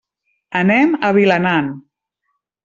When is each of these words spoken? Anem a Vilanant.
Anem 0.61 0.95
a 1.09 1.11
Vilanant. 1.19 1.71